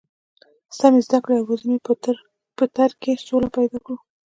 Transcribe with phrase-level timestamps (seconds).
[0.67, 1.77] د سمې زده کړې او روزنې
[2.57, 3.95] په تر کې سوله پیدا کړو.